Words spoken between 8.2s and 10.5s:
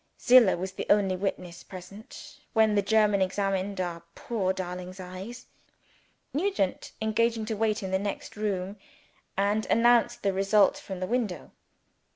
room and announce the